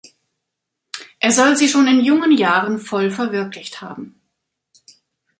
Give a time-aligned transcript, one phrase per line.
[1.19, 4.19] Er soll sie schon in jungen Jahren voll verwirklicht haben.